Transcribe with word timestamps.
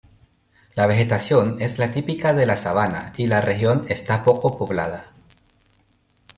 La 0.73 0.87
vegetación 0.87 1.57
es 1.61 1.77
la 1.77 1.91
típica 1.91 2.33
de 2.33 2.47
la 2.47 2.55
sabana 2.55 3.13
y 3.17 3.27
la 3.27 3.39
región 3.39 3.85
está 3.87 4.23
poco 4.23 4.57
poblada. 4.57 5.11